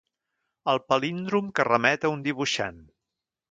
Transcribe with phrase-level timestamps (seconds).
[0.73, 2.83] El palíndrom que remet a un dibuixant.